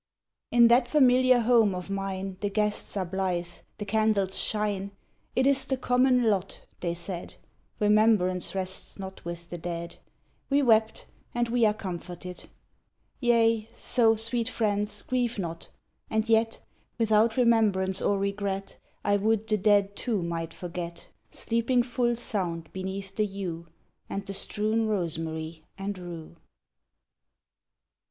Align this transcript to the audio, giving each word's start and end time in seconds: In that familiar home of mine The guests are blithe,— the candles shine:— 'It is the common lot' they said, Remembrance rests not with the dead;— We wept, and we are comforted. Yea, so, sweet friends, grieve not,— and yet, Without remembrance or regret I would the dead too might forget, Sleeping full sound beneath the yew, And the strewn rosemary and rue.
In 0.49 0.67
that 0.69 0.87
familiar 0.87 1.41
home 1.41 1.75
of 1.75 1.91
mine 1.91 2.37
The 2.41 2.49
guests 2.49 2.97
are 2.97 3.05
blithe,— 3.05 3.49
the 3.77 3.85
candles 3.85 4.35
shine:— 4.39 4.93
'It 5.35 5.45
is 5.45 5.67
the 5.67 5.77
common 5.77 6.23
lot' 6.23 6.65
they 6.79 6.95
said, 6.95 7.35
Remembrance 7.79 8.55
rests 8.55 8.97
not 8.97 9.23
with 9.23 9.49
the 9.49 9.59
dead;— 9.59 9.97
We 10.49 10.63
wept, 10.63 11.05
and 11.35 11.49
we 11.49 11.67
are 11.67 11.73
comforted. 11.75 12.49
Yea, 13.19 13.69
so, 13.77 14.15
sweet 14.15 14.47
friends, 14.47 15.03
grieve 15.03 15.37
not,— 15.37 15.69
and 16.09 16.27
yet, 16.27 16.57
Without 16.97 17.37
remembrance 17.37 18.01
or 18.01 18.17
regret 18.17 18.77
I 19.05 19.17
would 19.17 19.45
the 19.45 19.55
dead 19.57 19.95
too 19.95 20.23
might 20.23 20.51
forget, 20.51 21.09
Sleeping 21.29 21.83
full 21.83 22.15
sound 22.15 22.73
beneath 22.73 23.15
the 23.17 23.25
yew, 23.27 23.67
And 24.09 24.25
the 24.25 24.33
strewn 24.33 24.87
rosemary 24.87 25.63
and 25.77 25.95
rue. 25.99 26.37